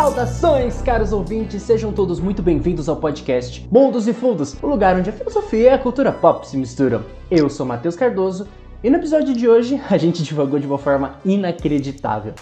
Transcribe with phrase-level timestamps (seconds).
[0.00, 5.10] Saudações, caros ouvintes, sejam todos muito bem-vindos ao podcast Mundos e Fundos, o lugar onde
[5.10, 7.04] a filosofia e a cultura pop se misturam.
[7.30, 8.48] Eu sou Matheus Cardoso
[8.82, 12.32] e no episódio de hoje a gente divagou de uma forma inacreditável.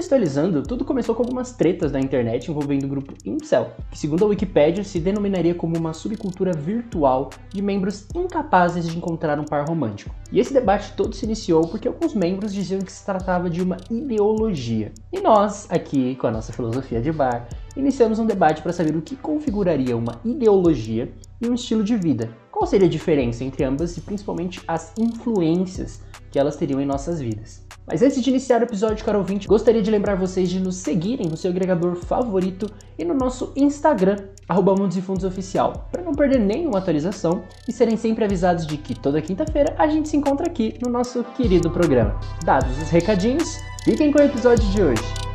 [0.00, 4.28] Contextualizando, tudo começou com algumas tretas na internet envolvendo o grupo Incel, que segundo a
[4.28, 10.14] Wikipedia se denominaria como uma subcultura virtual de membros incapazes de encontrar um par romântico.
[10.32, 13.76] E esse debate todo se iniciou porque alguns membros diziam que se tratava de uma
[13.90, 14.90] ideologia.
[15.12, 19.02] E nós, aqui com a nossa filosofia de bar, iniciamos um debate para saber o
[19.02, 22.30] que configuraria uma ideologia e um estilo de vida.
[22.50, 27.20] Qual seria a diferença entre ambas e principalmente as influências que elas teriam em nossas
[27.20, 27.68] vidas.
[27.90, 31.26] Mas antes de iniciar o episódio, caro ouvinte, gostaria de lembrar vocês de nos seguirem
[31.26, 34.16] no seu agregador favorito e no nosso Instagram,
[34.48, 38.76] arroba Mundos e Fundos Oficial, para não perder nenhuma atualização e serem sempre avisados de
[38.76, 42.20] que toda quinta-feira a gente se encontra aqui no nosso querido programa.
[42.44, 45.29] Dados os recadinhos, fiquem com o episódio de hoje.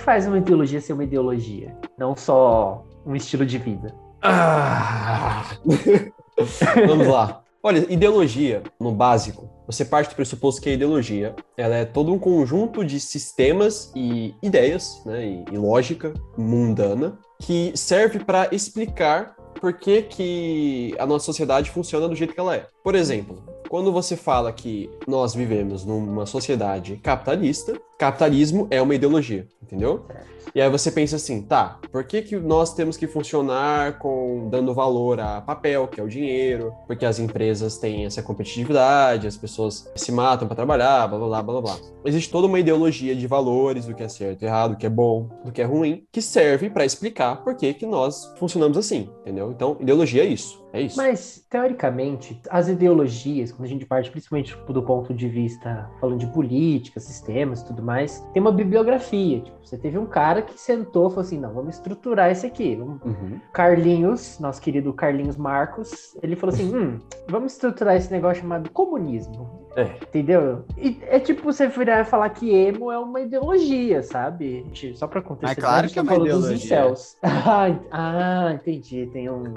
[0.00, 1.76] Faz uma ideologia ser uma ideologia?
[1.98, 3.94] Não só um estilo de vida.
[4.22, 5.44] Ah.
[6.86, 7.42] Vamos lá.
[7.62, 12.18] Olha, ideologia, no básico, você parte do pressuposto que a ideologia ela é todo um
[12.18, 19.74] conjunto de sistemas e ideias, né, e, e lógica mundana, que serve para explicar por
[19.74, 22.66] que, que a nossa sociedade funciona do jeito que ela é.
[22.82, 29.46] Por exemplo, quando você fala que nós vivemos numa sociedade capitalista, capitalismo é uma ideologia,
[29.62, 30.04] entendeu?
[30.52, 34.74] E aí você pensa assim, tá, por que, que nós temos que funcionar com dando
[34.74, 39.88] valor a papel, que é o dinheiro, porque as empresas têm essa competitividade, as pessoas
[39.94, 41.76] se matam para trabalhar, blá, blá, blá, blá, blá.
[42.04, 45.28] Existe toda uma ideologia de valores, do que é certo, errado, do que é bom,
[45.44, 49.52] do que é ruim, que serve para explicar por que, que nós funcionamos assim, entendeu?
[49.52, 50.60] Então, ideologia é isso.
[50.72, 50.96] É isso.
[50.96, 56.18] Mas, teoricamente, as ideologias, quando a gente parte principalmente tipo, do ponto de vista falando
[56.18, 59.40] de política, sistemas e tudo mais, tem uma bibliografia.
[59.40, 62.76] Tipo, você teve um cara que sentou e falou assim: não, vamos estruturar isso aqui.
[62.76, 63.02] Vamos...
[63.02, 63.40] Uhum.
[63.52, 66.98] Carlinhos, nosso querido Carlinhos Marcos, ele falou assim: hum,
[67.28, 69.59] vamos estruturar esse negócio chamado comunismo.
[69.76, 69.82] É.
[70.02, 70.64] Entendeu?
[70.76, 74.66] E é tipo você virar e falar que emo é uma ideologia, sabe?
[74.94, 76.80] Só pra contextualizar, claro a gente que é tá uma falando dos ideologia.
[76.86, 77.16] incels.
[77.92, 79.08] Ah, ah, entendi.
[79.12, 79.54] Tem um.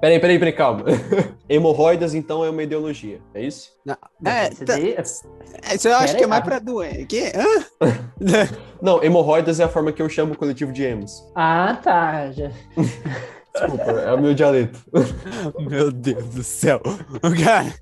[0.00, 0.84] Peraí, peraí, peraí, calma.
[1.48, 3.72] Hemorroidas, então, é uma ideologia, é isso?
[3.84, 5.00] Não, é, tá- é,
[5.74, 7.06] isso eu acho Pera que é mais pra doente.
[7.06, 7.32] Que?
[7.34, 7.88] Hã?
[8.82, 11.24] Não, hemorroidas é a forma que eu chamo o coletivo de emos.
[11.34, 12.30] Ah, tá.
[12.32, 12.50] Já...
[13.60, 14.78] Desculpa, é o meu dialeto.
[15.58, 16.80] Meu Deus do céu.
[17.44, 17.74] Cara.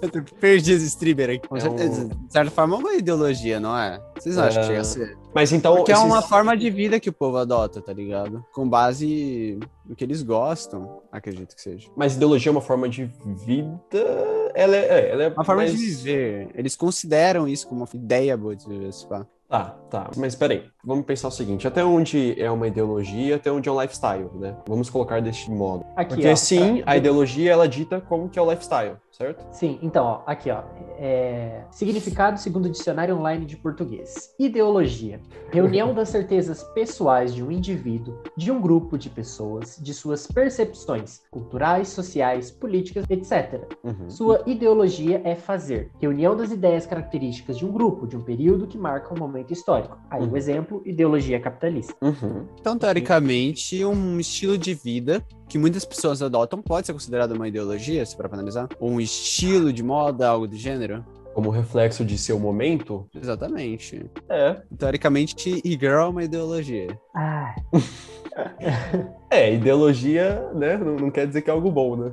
[0.00, 1.46] Eu perdi esse streamer aqui.
[1.48, 4.00] Com É certeza, um- De certa forma, é uma ideologia, não é?
[4.18, 5.16] Vocês não acham que chega a ser?
[5.34, 5.76] Mas então.
[5.76, 8.44] Porque é esses- uma forma de vida que o povo adota, tá ligado?
[8.52, 11.88] Com base no que eles gostam, acredito que seja.
[11.96, 13.10] Mas ideologia é uma forma de
[13.46, 14.50] vida.
[14.54, 14.78] Ela é.
[14.88, 16.48] é, ela é Uma forma mais- de viver.
[16.54, 19.26] Eles consideram isso como uma ideia boa de viver, se pá.
[19.52, 20.10] Tá, tá.
[20.16, 23.78] Mas peraí, vamos pensar o seguinte: até onde é uma ideologia, até onde é um
[23.78, 24.56] lifestyle, né?
[24.66, 25.84] Vamos colocar deste modo.
[25.94, 29.44] Aqui, Porque ó, sim, pra- a ideologia ela dita como que é o lifestyle, certo?
[29.52, 30.62] Sim, então, ó, aqui, ó.
[30.98, 31.62] É...
[31.70, 34.34] Significado segundo o dicionário online de português.
[34.38, 35.20] Ideologia.
[35.50, 41.20] Reunião das certezas pessoais de um indivíduo, de um grupo de pessoas, de suas percepções
[41.30, 43.64] culturais, sociais, políticas, etc.
[43.84, 44.08] Uhum.
[44.10, 45.90] Sua ideologia é fazer.
[46.00, 49.98] Reunião das ideias características de um grupo, de um período que marca um momento histórico.
[50.10, 50.36] Aí, o Uhum.
[50.36, 51.94] exemplo, ideologia capitalista.
[52.00, 52.46] Uhum.
[52.60, 58.06] Então, teoricamente, um estilo de vida que muitas pessoas adotam pode ser considerado uma ideologia,
[58.06, 58.68] se para analisar?
[58.80, 61.04] Ou um estilo de moda, algo do gênero?
[61.34, 63.06] Como reflexo de seu momento.
[63.14, 64.04] Exatamente.
[64.28, 64.56] É.
[64.78, 66.88] Teoricamente, e-girl é uma ideologia.
[67.14, 67.54] Ah,
[69.30, 70.76] É, ideologia, né?
[70.78, 72.12] Não, não quer dizer que é algo bom, né?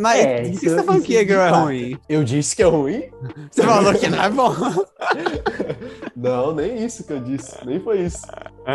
[0.00, 1.98] Mas É, por que isso- você tá falando que e-girl é ruim?
[2.08, 3.10] Eu disse que é ruim?
[3.50, 4.52] Você falou que não é bom.
[6.16, 7.56] Não, nem isso que eu disse.
[7.64, 8.26] Nem foi isso.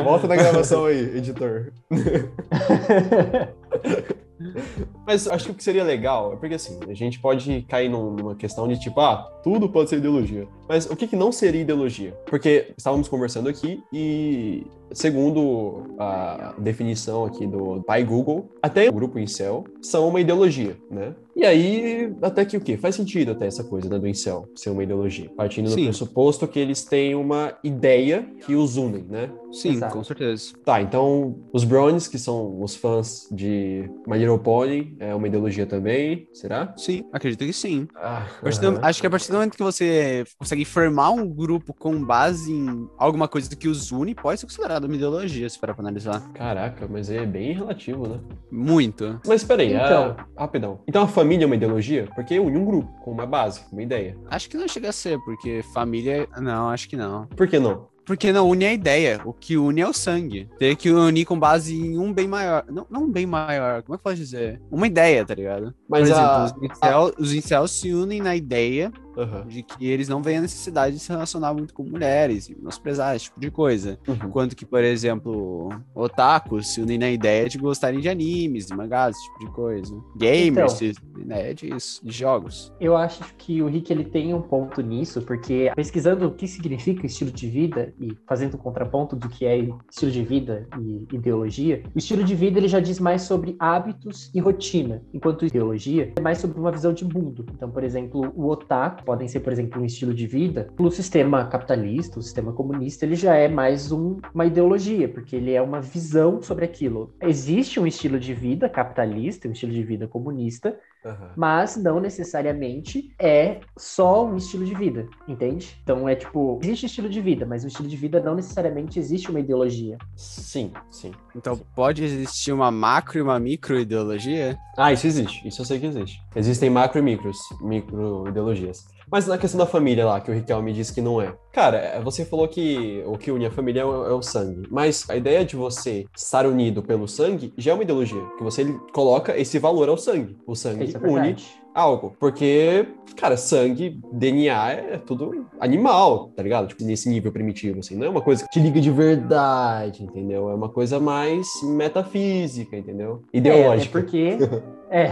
[0.04, 1.72] Volta na gravação aí, editor.
[5.06, 8.12] Mas acho que o que seria legal é porque assim, a gente pode cair num-
[8.12, 10.48] numa questão de tipo, ah, tudo pode ser ideologia.
[10.68, 12.12] Mas o que, que não seria ideologia?
[12.26, 19.20] Porque estávamos conversando aqui e segundo a definição aqui do pai Google, até o grupo
[19.20, 21.16] Incel são uma ideologia, né?
[21.36, 22.78] E aí, até que o quê?
[22.78, 25.32] Faz sentido até essa coisa né, do incel ser uma ideologia.
[25.36, 25.86] Partindo do Sim.
[25.86, 29.32] pressuposto que eles têm uma ideia que os unem, né?
[29.52, 29.94] Sim, Exato.
[29.96, 30.54] com certeza.
[30.64, 35.66] Tá, então os Brownies, que são os fãs de My Little Pony, é uma ideologia
[35.66, 36.74] também, será?
[36.78, 37.88] Sim, acredito que sim.
[37.96, 38.80] Ah, do- aham.
[38.84, 42.88] Acho que a partir do momento que você consegue formar um grupo com base em
[42.98, 46.22] alguma coisa que os une, pode ser considerado uma ideologia, se parar pra analisar.
[46.34, 48.20] Caraca, mas é bem relativo, né?
[48.52, 49.20] Muito.
[49.28, 50.16] Mas peraí, Então.
[50.38, 50.42] a...
[50.42, 50.80] rapidão.
[50.88, 52.08] Então a família é uma ideologia?
[52.16, 54.18] Porque une um grupo, com uma base, com uma ideia.
[54.30, 56.28] Acho que não chega a ser, porque família.
[56.40, 57.26] Não, acho que não.
[57.28, 57.92] Por que não?
[58.06, 59.22] Porque não une a ideia.
[59.24, 60.50] O que une é o sangue.
[60.60, 62.66] Teria que unir com base em um bem maior.
[62.70, 64.62] Não, não um bem maior, como é que pode dizer?
[64.70, 65.74] Uma ideia, tá ligado?
[65.88, 69.46] Mas Por a- exemplo, os, incel, os incels se unem na ideia Aham.
[69.48, 73.16] de que eles não veem a necessidade de se relacionar muito com mulheres e menosprezar
[73.16, 74.00] esse tipo de coisa.
[74.08, 74.16] Uhum.
[74.26, 79.16] Enquanto que, por exemplo, otakus se unem na ideia de gostarem de animes, de mangás,
[79.16, 79.96] esse tipo de coisa.
[80.16, 80.68] Gamers Então.
[80.70, 82.72] se unem na ideia disso, de jogos.
[82.80, 87.06] Eu acho que o Rick ele tem um ponto nisso, porque pesquisando o que significa
[87.06, 91.84] estilo de vida e fazendo o contraponto do que é estilo de vida e ideologia,
[91.94, 96.22] o estilo de vida ele já diz mais sobre hábitos e rotina, enquanto ideologia é
[96.22, 97.46] mais sobre uma visão de mundo.
[97.54, 100.68] Então, por exemplo, o otaku podem ser, por exemplo, um estilo de vida.
[100.80, 105.52] No sistema capitalista, o sistema comunista, ele já é mais um- uma ideologia, porque ele
[105.52, 107.14] é uma visão sobre aquilo.
[107.22, 111.32] Existe um estilo de vida capitalista, um estilo de vida comunista, Aham.
[111.36, 115.78] mas não necessariamente é só um estilo de vida, entende?
[115.84, 119.30] Então é tipo, existe estilo de vida, mas o estilo de vida não necessariamente existe
[119.30, 119.98] uma ideologia.
[120.16, 121.12] Sim, sim.
[121.36, 124.58] Então pode existir uma macro e uma micro ideologia?
[124.78, 125.48] Ah, isso existe.
[125.48, 126.22] Isso eu sei que existe.
[126.36, 128.86] Existem macro e micros, micro ideologias.
[129.12, 131.34] Mas na questão da família lá, que o Riquelme disse que não é.
[131.52, 134.68] Cara, é, você falou que o que une a família é o, é o sangue.
[134.72, 138.22] Mas a ideia de você estar unido pelo sangue já é uma ideologia.
[138.38, 140.36] Que você coloca esse valor ao sangue.
[140.48, 141.46] O sangue Isso é une verdade.
[141.76, 142.16] algo.
[142.20, 146.68] Porque, cara, sangue, DNA é tudo animal, tá ligado?
[146.68, 147.96] Tipo, nesse nível primitivo, assim.
[147.96, 150.50] Não é uma coisa que te liga de verdade, entendeu?
[150.50, 153.22] É uma coisa mais metafísica, entendeu?
[153.32, 153.92] É, Ideológica.
[154.00, 154.38] porque
[154.90, 155.10] é,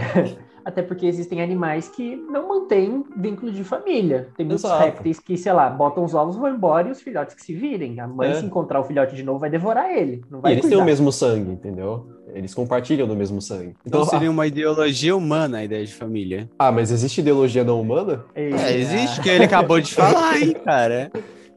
[0.64, 4.28] até porque existem animais que não mantêm vínculo de família.
[4.36, 4.82] Tem muitos Exato.
[4.84, 8.00] répteis que, sei lá, botam os ovos, vão embora e os filhotes que se virem.
[8.00, 8.34] A mãe, É.
[8.34, 10.22] se encontrar o filhote de novo, vai devorar ele.
[10.30, 10.82] Não E vai eles têm cuidar.
[10.82, 12.06] o mesmo sangue, entendeu?
[12.34, 13.74] Eles compartilham do mesmo sangue.
[13.84, 16.48] Então Então, seria uma ideologia humana a ideia de família.
[16.58, 18.24] ah, mas existe ideologia não humana?
[18.34, 21.10] É, existe, que ele acabou de falar, hein, cara.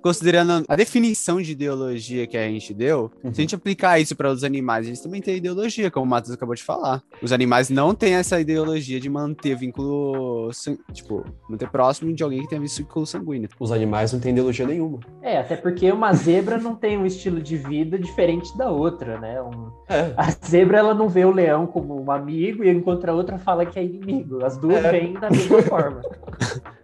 [0.09, 3.33] Considerando a definição de ideologia que a gente deu, Uhum.
[3.33, 6.35] se a gente aplicar isso para os animais, eles também têm ideologia, como o Matheus
[6.35, 7.01] acabou de falar.
[7.23, 10.51] Os animais não têm essa ideologia de manter vínculo,
[10.93, 13.49] tipo, manter próximo de alguém que tem vínculo sanguíneo.
[13.59, 14.99] Os animais não têm ideologia nenhuma.
[15.23, 19.41] É, até porque uma zebra não tem um estilo de vida diferente da outra, né?
[19.41, 20.13] Um- É.
[20.15, 23.65] A zebra ela não vê o leão como um amigo e enquanto a outra fala
[23.65, 24.45] que é inimigo.
[24.45, 24.91] As duas É.
[24.91, 26.03] vêm da mesma forma.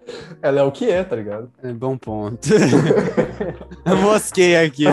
[0.42, 1.52] Ela é o que é, tá ligado?
[1.64, 2.48] É bom ponto.
[3.86, 4.86] Eu mosquei aqui.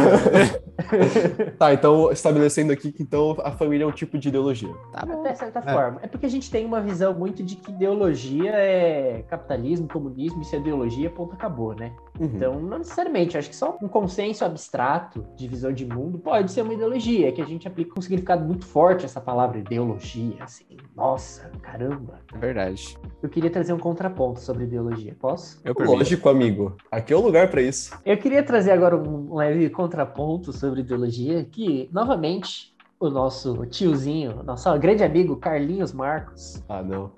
[1.58, 4.72] Tá, então, estabelecendo aqui que então a família é um tipo de ideologia.
[4.92, 5.20] Tá bom.
[5.20, 5.72] Até certa É.
[5.72, 6.00] forma.
[6.02, 10.54] É porque a gente tem uma visão muito de que ideologia é capitalismo, comunismo, isso
[10.54, 11.92] é ideologia, ponto, acabou, né?
[12.18, 12.26] Uhum.
[12.34, 13.36] Então, não necessariamente.
[13.38, 17.40] Acho que só um consenso abstrato de visão de mundo pode ser uma ideologia, que
[17.40, 20.76] a gente aplica com um significado muito forte essa palavra ideologia, assim.
[20.96, 22.20] Nossa, caramba.
[22.34, 22.98] É verdade.
[23.22, 25.16] Eu queria trazer um contraponto sobre ideologia.
[25.18, 25.60] Posso?
[25.64, 25.98] Eu permito.
[25.98, 26.76] Lógico, amigo.
[26.90, 27.96] Aqui é o lugar pra isso.
[28.04, 34.76] Eu queria trazer agora um leve contraponto sobre ideologia, que, novamente, o nosso tiozinho, nosso
[34.78, 37.12] grande amigo Carlinhos Marcos, Ah, não.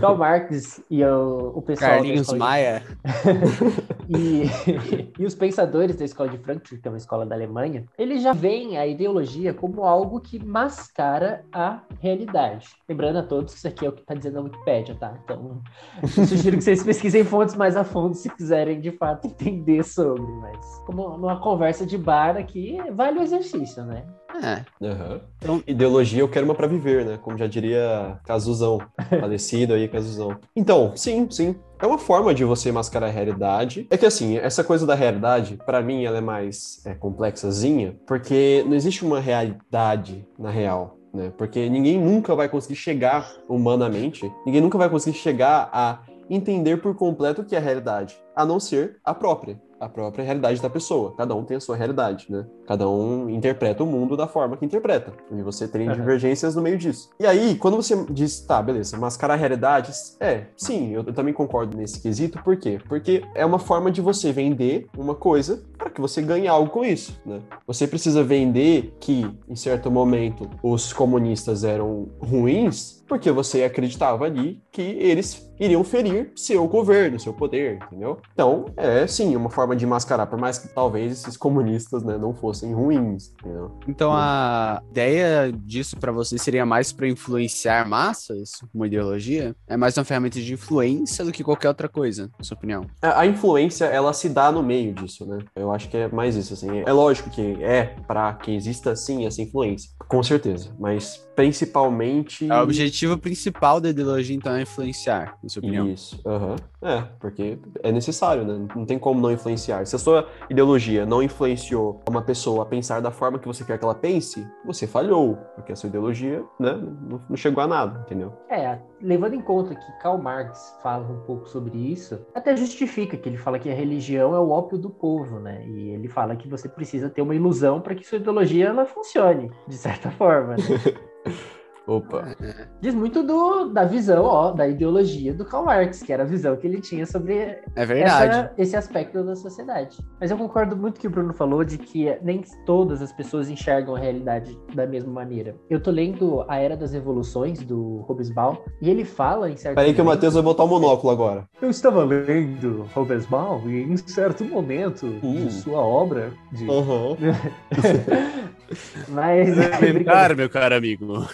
[0.00, 2.82] Karl Marx e o, o pessoal Carlinhos Maia.
[4.08, 4.42] e,
[5.18, 8.32] e os pensadores da escola de Frankfurt, que é uma escola da Alemanha, eles já
[8.32, 12.68] veem a ideologia como algo que mascara a realidade.
[12.88, 15.14] Lembrando a todos que isso aqui é o que está dizendo a Wikipédia, tá?
[15.24, 15.62] Então,
[16.02, 20.30] eu sugiro que vocês pesquisem fontes mais a fundo se quiserem de fato entender sobre.
[20.40, 24.04] Mas, como numa conversa de bar aqui, vale o exercício, né?
[24.42, 24.86] É.
[24.86, 25.20] Aham.
[25.38, 27.18] Então- Ideologia, eu quero uma pra viver, né?
[27.18, 28.78] Como já diria Casuzão,
[29.20, 30.36] falecido aí, Casuzão.
[30.56, 31.54] Então, sim, sim.
[31.82, 33.88] É uma forma de você mascarar a realidade.
[33.90, 38.62] É que assim, essa coisa da realidade, pra mim, ela é mais é, complexazinha, porque
[38.68, 40.96] não existe uma realidade na real.
[41.12, 41.32] Né?
[41.36, 45.98] Porque ninguém nunca vai conseguir chegar humanamente, ninguém nunca vai conseguir chegar a
[46.30, 50.24] entender por completo o que é a realidade, a não ser a própria, a própria
[50.24, 51.12] realidade da pessoa.
[51.16, 52.46] Cada um tem a sua realidade, né?
[52.66, 55.12] Cada um interpreta o mundo da forma que interpreta.
[55.30, 55.96] E você tem Aham.
[55.96, 57.10] divergências no meio disso.
[57.18, 61.76] E aí, quando você diz, tá, beleza, mascarar realidades, é, sim, eu, eu também concordo
[61.76, 62.40] nesse quesito.
[62.42, 62.78] Por quê?
[62.88, 66.84] Porque é uma forma de você vender uma coisa para porque você ganha algo com
[66.84, 67.40] isso, né?
[67.66, 74.62] Você precisa vender que, em certo momento, os comunistas eram ruins, porque você acreditava ali
[74.72, 78.18] que eles iriam ferir seu governo, seu poder, entendeu?
[78.32, 82.34] Então, é sim uma forma de mascarar, por mais que talvez esses comunistas né, não
[82.34, 83.70] fossem ruins, entendeu?
[83.86, 89.54] Então a ideia disso para você seria mais para influenciar massas, uma ideologia?
[89.68, 92.86] É mais uma ferramenta de influência do que qualquer outra coisa, na sua opinião?
[93.02, 95.38] A, a influência, ela se dá no meio disso, né?
[95.54, 96.80] Eu acho que é mais isso, assim.
[96.80, 102.50] É lógico que é para que exista, sim, essa influência, com certeza, mas principalmente...
[102.50, 105.88] É o objetivo principal da ideologia, então, é influenciar, na sua opinião?
[105.88, 106.56] Isso, aham.
[106.82, 108.66] É, porque é necessário, né?
[108.76, 109.86] Não tem como não influenciar.
[109.86, 113.78] Se a sua ideologia não influenciou uma pessoa a pensar da forma que você quer
[113.78, 118.00] que ela pense, você falhou, porque a sua ideologia, né, não, não chegou a nada,
[118.04, 118.34] entendeu?
[118.50, 123.28] É, levando em conta que Karl Marx fala um pouco sobre isso, até justifica que
[123.28, 125.64] ele fala que a religião é o ópio do povo, né?
[125.66, 129.50] E ele fala que você precisa ter uma ilusão para que sua ideologia ela funcione,
[129.66, 130.64] de certa forma, né?
[131.86, 132.36] Opa.
[132.80, 136.56] Diz muito do, da visão, ó, da ideologia do Karl Marx, que era a visão
[136.56, 138.28] que ele tinha sobre É verdade.
[138.30, 139.98] essa- esse aspecto da sociedade.
[140.20, 143.12] Mas eu concordo muito com o que o Bruno falou de que nem todas as
[143.12, 145.56] pessoas enxergam a realidade da mesma maneira.
[145.68, 149.92] Eu tô lendo A Era das Revoluções, do Hobsbawm, e ele fala em certo Peraí
[149.92, 151.48] que o momento- Matheus vai botar o monóculo agora.
[151.60, 155.46] Eu estava lendo Hobsbawm e em certo momento Hum.
[155.46, 156.32] de sua obra...
[156.52, 156.64] De...
[156.70, 157.16] Aham.
[159.08, 159.48] Mas...
[159.82, 161.26] Elementar, meu caro amigo.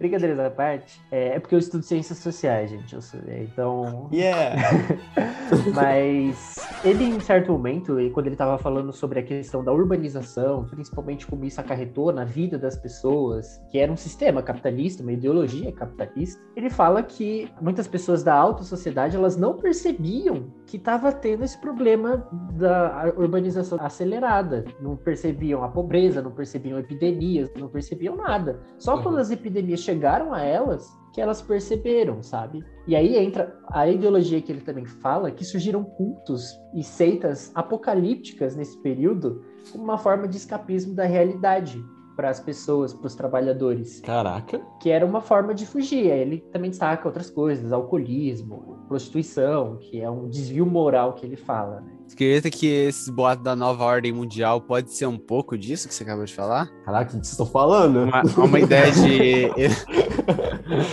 [0.00, 3.00] Brincadeiras à parte, é, é porque eu estudo ciências sociais, gente.
[3.04, 4.56] sou- então, Yeah!
[5.74, 11.26] Mas ele, em certo momento, quando ele estava falando sobre a questão da urbanização, principalmente
[11.26, 16.40] como isso acarretou na vida das pessoas, que era um sistema capitalista, uma ideologia capitalista,
[16.56, 21.58] ele fala que muitas pessoas da alta sociedade elas não percebiam que estava tendo esse
[21.60, 24.64] problema da urbanização acelerada.
[24.80, 28.60] Não percebiam a pobreza, não percebiam epidemias, não percebiam nada.
[28.78, 29.02] Só Uhum.
[29.02, 32.64] quando as epidemias chegaram a elas que elas perceberam, sabe?
[32.86, 38.54] E aí entra a ideologia que ele também fala, que surgiram cultos e seitas apocalípticas
[38.54, 41.84] nesse período como uma forma de escapismo da realidade
[42.20, 44.60] para as pessoas, para os trabalhadores, Caraca.
[44.78, 46.12] que era uma forma de fugir.
[46.12, 51.36] Aí Ele também destaca outras coisas, alcoolismo, prostituição, que é um desvio moral que ele
[51.36, 51.92] fala, né?
[52.06, 55.94] Você acredita que esses boatos da nova ordem mundial pode ser um pouco disso que
[55.94, 56.66] você acabou de falar?
[56.84, 58.02] Caraca, o que vocês estão falando?
[58.02, 59.48] Uma, uma ideia de.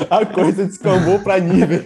[0.10, 1.86] A coisa descambou pra níveis.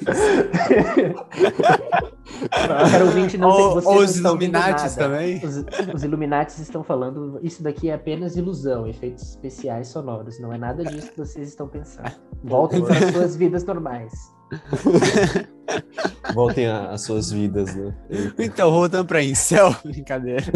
[2.50, 5.42] Cara, ouvinte, não tem, Ou, os Illuminatis também?
[5.44, 10.58] Os, os Illuminatis estão falando, isso daqui é apenas ilusão, efeitos especiais sonoros, não é
[10.58, 12.12] nada disso que vocês estão pensando.
[12.44, 14.12] Voltem para as suas vidas normais.
[16.34, 17.96] Voltem às suas vidas, né?
[18.38, 20.44] Então, voltando pra Incel, brincadeira.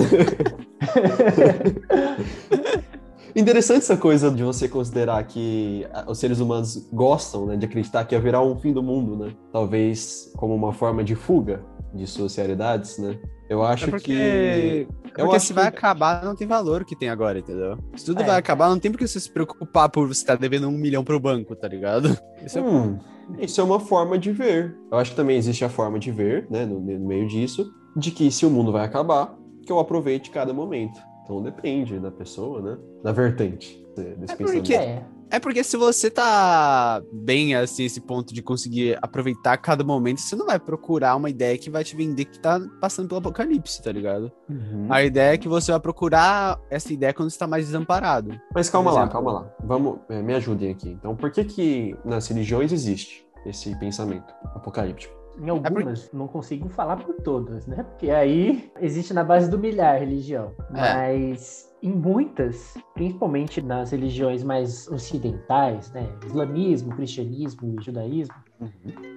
[3.36, 8.06] Interessante essa coisa de você considerar que ah, os seres humanos gostam né, de acreditar
[8.06, 9.34] que haverá um fim do mundo, né?
[9.52, 11.62] Talvez como uma forma de fuga
[11.94, 13.20] de suas realidades, né?
[13.50, 14.88] Eu acho É porque, que.
[15.16, 17.78] é porque se vai que- acabar, não tem valor o que tem agora, entendeu?
[17.96, 18.26] Se tudo É.
[18.26, 21.04] vai acabar, não tem por que você se preocupar por você estar devendo um milhão
[21.04, 22.18] pro banco, tá ligado?
[22.44, 22.98] Isso é Hum,
[23.40, 24.76] isso é uma forma de ver.
[24.92, 28.12] Eu acho que também existe a forma de ver, né, no, no meio disso, de
[28.12, 31.00] que se o mundo vai acabar, que eu aproveite cada momento.
[31.26, 32.78] Então depende da pessoa, né?
[33.04, 34.72] Da vertente de- desse É porque- pensamento.
[34.74, 40.22] É, É porque se você tá bem assim, esse ponto de conseguir aproveitar cada momento,
[40.22, 43.82] você não vai procurar uma ideia que vai te vender que tá passando pelo apocalipse,
[43.82, 44.32] tá ligado?
[44.48, 44.86] Uhum.
[44.88, 48.40] A ideia é que você vai procurar essa ideia quando você tá mais desamparado.
[48.54, 49.52] Mas calma lá, calma lá.
[49.64, 50.90] Vamos, é, me ajudem aqui.
[50.92, 55.12] Então, por que que nas religiões existe esse pensamento apocalíptico?
[55.38, 57.84] Em algumas, não consigo falar por todas, né?
[57.84, 60.54] Porque aí existe na base do milhar religião.
[60.72, 66.08] Mas em muitas, principalmente nas religiões mais ocidentais, né?
[66.26, 68.36] Islamismo, cristianismo e judaísmo,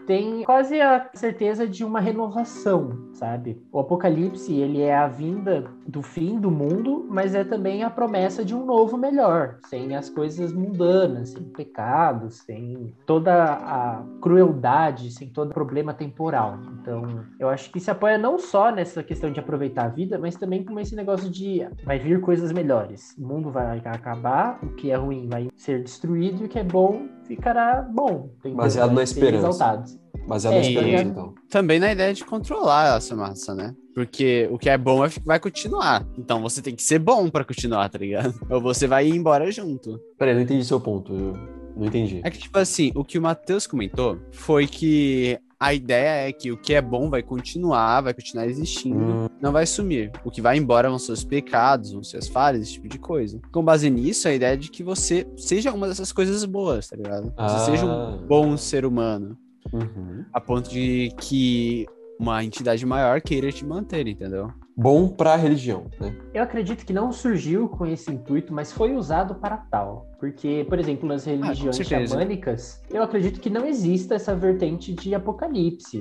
[0.08, 3.62] tem quase a certeza de uma renovação, sabe?
[3.70, 8.42] O Apocalipse, ele é a vinda do fim do mundo, mas é também a promessa
[8.42, 15.28] de um novo melhor, sem as coisas mundanas, sem pecados, sem toda a crueldade, sem
[15.28, 16.58] todo problema temporal.
[16.80, 17.02] Então,
[17.38, 20.64] eu acho que se apoia não só nessa questão de aproveitar a vida, mas também
[20.64, 23.14] com esse negócio de vai vir coisas melhores.
[23.18, 26.64] O mundo vai acabar, o que é ruim vai ser destruído e o que é
[26.64, 28.30] bom ficará bom.
[28.42, 29.48] Tem Baseado na esperança.
[29.48, 29.97] exaltado.
[30.28, 31.34] Baseado É, na esperança, e- então.
[31.50, 33.74] Também na ideia de controlar essa massa, né?
[33.94, 36.06] Porque o que é bom vai, vai continuar.
[36.16, 38.32] Então você tem que ser bom pra continuar, tá ligado?
[38.50, 39.98] Ou você vai ir embora junto.
[40.18, 41.12] Peraí, não entendi seu ponto.
[41.12, 41.34] Eu
[41.76, 42.20] não entendi.
[42.22, 46.52] É que, tipo assim, o que o Matheus comentou foi que a ideia é que
[46.52, 49.28] o que é bom vai continuar, vai continuar existindo, Hum.
[49.40, 50.12] não vai sumir.
[50.24, 52.98] O que vai embora vão ser os pecados, vão ser as falhas, esse tipo de
[52.98, 53.40] coisa.
[53.50, 56.94] Com base nisso, a ideia é de que você seja uma dessas coisas boas, tá
[56.96, 57.32] ligado?
[57.36, 58.18] Você seja um Ah.
[58.28, 59.36] bom ser humano,
[59.72, 60.24] Uhum.
[60.32, 61.86] a ponto de que
[62.18, 64.52] uma entidade maior queira te manter, entendeu?
[64.80, 66.14] Bom pra religião, né?
[66.32, 70.06] Eu acredito que não surgiu com esse intuito, mas foi usado para tal.
[70.20, 72.06] Porque, por exemplo, nas religiões certeza.
[72.14, 76.00] xamânicas, eu acredito que não exista essa vertente de apocalipse.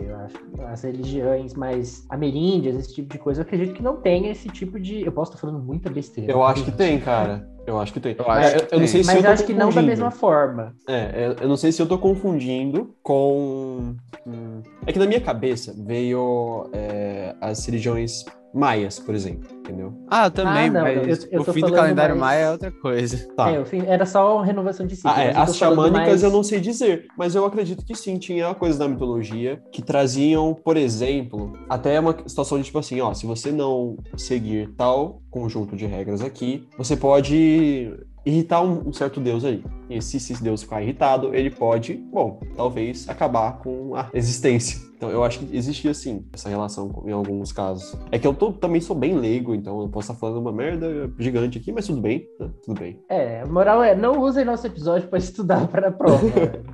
[0.67, 4.79] As religiões mais ameríndias, esse tipo de coisa, eu acredito que não tem esse tipo
[4.79, 5.01] de.
[5.03, 6.31] Eu posso estar falando muita besteira.
[6.31, 7.49] Eu acho que tem, cara.
[7.65, 8.15] Eu acho que tem.
[8.17, 8.87] Eu acho É, que eu não tem.
[8.87, 10.75] sei se Mas eu eu tô acho que não da mesma forma.
[10.87, 13.95] É, eu- eu não sei se eu tô confundindo com.
[14.25, 18.23] hum, É que na minha cabeça veio é, as religiões
[18.57, 19.93] maias, por exemplo, entendeu?
[20.09, 22.71] Ah, também, Ah, não, mas eu- eu o fim do calendário mais- maia é outra
[22.71, 23.27] coisa.
[23.35, 23.51] Tá.
[23.51, 25.11] É, o fim- era só uma renovação de ciclo.
[25.13, 28.53] Ah, é, as xamânicas mais- eu não sei dizer, mas eu acredito que sim, tinha
[28.55, 33.25] coisas da mitologia que traziam, por exemplo, até uma situação de tipo assim, ó, se
[33.25, 37.93] você não seguir tal conjunto de regras aqui, você pode
[38.25, 39.63] irritar um, um certo deus aí.
[39.89, 44.79] E se esse deus ficar irritado, ele pode, bom, talvez acabar com a existência.
[44.97, 47.95] Então eu acho que existia sim essa relação em alguns casos.
[48.11, 51.09] É que eu tô- também sou bem leigo, então eu posso estar falando uma merda
[51.19, 52.49] gigante aqui, mas tudo bem, né?
[52.65, 52.99] Tudo bem.
[53.07, 56.17] É, a moral é, não usem nosso episódio para estudar para a prova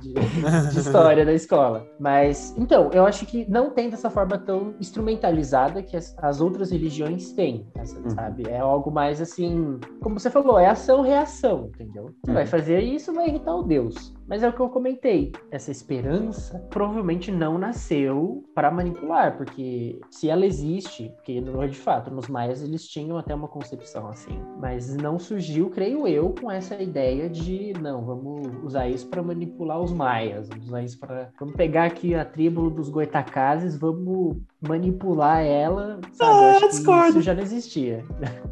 [0.00, 0.14] de, de
[0.80, 1.86] história da escola.
[2.00, 6.70] Mas, então, eu acho que não tem dessa forma tão instrumentalizada que as, as outras
[6.70, 8.10] religiões têm, essa- Uhum.
[8.10, 8.48] sabe?
[8.48, 12.06] É algo mais assim, como você falou, é ação-reação, entendeu?
[12.24, 12.34] Você Uhum.
[12.34, 14.14] vai fazer isso, vai irritar o Deus.
[14.26, 15.32] Mas é o que eu comentei.
[15.50, 22.10] Essa esperança provavelmente não nasceu para manipular, porque se ela existe, porque no- de fato
[22.10, 26.80] nos maias eles tinham até uma concepção assim, mas não surgiu, creio eu, com essa
[26.82, 31.54] ideia de não, vamos usar isso para manipular os maias, vamos usar isso para vamos
[31.54, 34.38] pegar aqui a tribo dos goitacazes, vamos
[34.68, 36.30] manipular ela, sabe?
[36.30, 37.08] Eu Ah, discordo.
[37.10, 38.04] isso já não existia.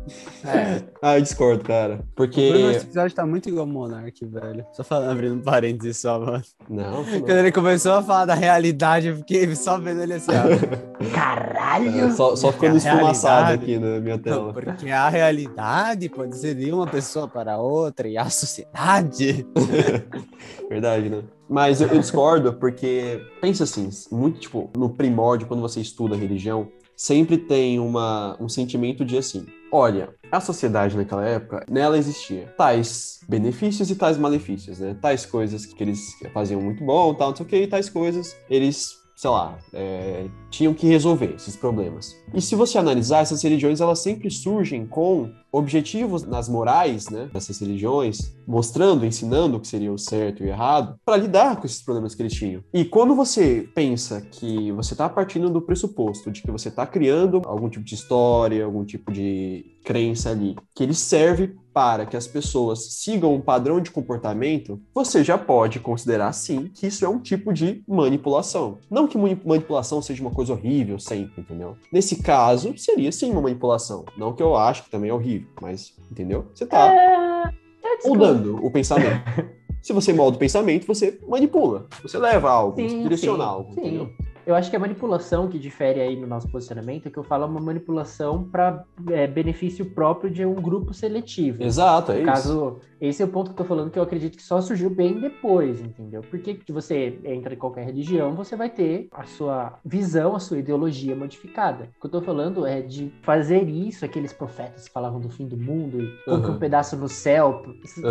[0.44, 0.82] É.
[1.00, 2.00] Ah, eu discordo, cara.
[2.02, 2.50] O Porque.
[2.50, 4.66] Bruno, esse episódio tá muito igual Monark, velho.
[4.72, 6.42] Só falando, abrindo um parênteses só, mano.
[6.68, 11.06] Não, Quando ele começou a falar da realidade, eu fiquei só vendo ele assim, ó.
[11.14, 11.88] Caralho!
[12.06, 14.52] É, só, só ficando esfumaçado aqui na minha tela.
[14.52, 19.46] Porque a realidade pode ser de uma pessoa para outra e a sociedade.
[20.68, 21.22] Verdade, né?
[21.52, 26.68] Mas eu, eu discordo porque, pensa assim, muito tipo, no primórdio, quando você estuda religião,
[26.96, 33.20] sempre tem uma, um sentimento de assim: olha, a sociedade naquela época, nela existia tais
[33.28, 34.96] benefícios e tais malefícios, né?
[35.00, 38.34] Tais coisas que eles faziam muito bom, tal, não sei o que, e tais coisas
[38.48, 42.16] eles, sei lá, é, tinham que resolver esses problemas.
[42.32, 47.58] E se você analisar, essas religiões, elas sempre surgem com objetivos nas morais, né, dessas
[47.60, 51.82] religiões, mostrando, ensinando o que seria o certo e o errado, para lidar com esses
[51.82, 52.64] problemas que eles tinham.
[52.72, 57.42] E quando você pensa que você está partindo do pressuposto de que você está criando
[57.44, 62.26] algum tipo de história, algum tipo de crença ali, que ele serve para que as
[62.26, 67.18] pessoas sigam um padrão de comportamento, você já pode considerar sim que isso é um
[67.18, 68.78] tipo de manipulação.
[68.90, 71.76] Não que mani- manipulação seja uma coisa horrível sempre, entendeu?
[71.90, 74.04] Nesse caso, seria sim uma manipulação.
[74.16, 76.46] Não que eu acho que também é horrível, mas, entendeu?
[76.54, 79.22] Você tá É, moldando o pensamento.
[79.82, 81.88] Se você molda o pensamento, você manipula.
[82.02, 83.80] Você leva algo, você Sim, direciona sim, algo, sim.
[83.80, 84.10] entendeu?
[84.46, 87.46] Eu acho que a manipulação que difere aí no nosso posicionamento é que eu falo
[87.46, 88.84] uma manipulação para
[89.32, 91.62] benefício próprio de um grupo seletivo.
[91.62, 92.26] Exato, é No isso.
[92.26, 94.90] caso, esse é o ponto que eu tô falando que eu acredito que só surgiu
[94.90, 96.22] bem depois, entendeu?
[96.30, 100.58] Porque que você entra em qualquer religião, você vai ter a sua visão, a sua
[100.58, 101.88] ideologia modificada.
[101.96, 105.46] O que eu tô falando é de fazer isso, aqueles profetas que falavam do fim
[105.46, 106.52] do mundo e Aham.
[106.52, 107.62] um pedaço no céu,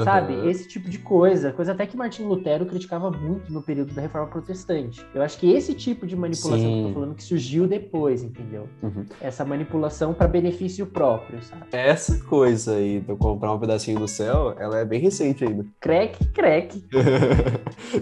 [0.04, 0.34] sabe?
[0.48, 4.28] Esse tipo de coisa, coisa até que Martin Lutero criticava muito no período da Reforma
[4.28, 5.06] Protestante.
[5.14, 6.88] Eu acho que esse tipo de manipulação que eu Sim.
[6.88, 8.68] tô falando que surgiu depois, entendeu?
[8.82, 9.06] Uhum.
[9.20, 11.64] Essa manipulação para benefício próprio, sabe?
[11.72, 15.66] Essa coisa aí de eu comprar um pedacinho do céu, ela é bem recente ainda.
[15.82, 16.84] Crack, crack.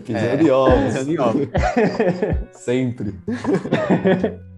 [0.05, 0.83] Pisando de ovos.
[0.83, 1.47] Pisando em ovos.
[2.53, 3.15] Sempre.